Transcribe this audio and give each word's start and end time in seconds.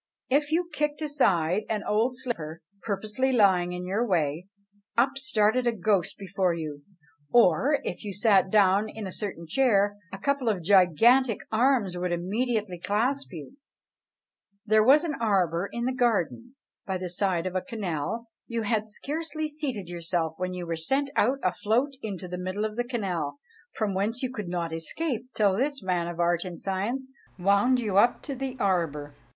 If 0.29 0.51
you 0.51 0.67
kicked 0.73 0.99
aside 1.03 1.61
an 1.69 1.83
old 1.83 2.15
slipper, 2.17 2.63
purposely 2.81 3.31
lying 3.31 3.71
in 3.71 3.85
your 3.85 4.03
way, 4.03 4.47
up 4.97 5.15
started 5.15 5.67
a 5.67 5.71
ghost 5.71 6.17
before 6.17 6.55
you; 6.55 6.81
or 7.31 7.79
if 7.83 8.03
you 8.03 8.11
sat 8.11 8.49
down 8.49 8.89
in 8.89 9.05
a 9.05 9.11
certain 9.11 9.45
chair, 9.45 9.95
a 10.11 10.17
couple 10.17 10.49
of 10.49 10.63
gigantic 10.63 11.37
arms 11.51 11.95
would 11.95 12.11
immediately 12.11 12.79
clasp 12.79 13.31
you 13.31 13.49
in. 13.49 13.57
There 14.65 14.83
was 14.83 15.03
an 15.03 15.13
arbour 15.21 15.69
in 15.71 15.85
the 15.85 15.93
garden, 15.93 16.55
by 16.83 16.97
the 16.97 17.07
side 17.07 17.45
of 17.45 17.53
a 17.55 17.61
canal; 17.61 18.27
you 18.47 18.63
had 18.63 18.89
scarcely 18.89 19.47
seated 19.47 19.87
yourself 19.87 20.33
when 20.37 20.55
you 20.55 20.65
were 20.65 20.75
sent 20.75 21.11
out 21.15 21.37
afloat 21.43 21.93
to 22.01 22.27
the 22.27 22.39
middle 22.39 22.65
of 22.65 22.75
the 22.75 22.83
canal 22.83 23.37
from 23.75 23.93
whence 23.93 24.23
you 24.23 24.31
could 24.31 24.49
not 24.49 24.73
escape 24.73 25.27
till 25.35 25.55
this 25.55 25.83
man 25.83 26.07
of 26.07 26.19
art 26.19 26.43
and 26.43 26.59
science 26.59 27.11
wound 27.37 27.79
you 27.79 27.97
up 27.97 28.23
to 28.23 28.33
the 28.33 28.57
arbour. 28.59 29.13